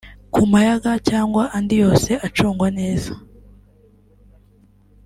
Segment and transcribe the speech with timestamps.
[0.33, 3.13] ku muyaga cyangwa andi yose acungwa neza